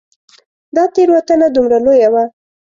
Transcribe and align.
دا 0.75 0.83
تېروتنه 0.93 1.47
دومره 1.55 1.77
لویه 1.85 2.09
وه. 2.13 2.23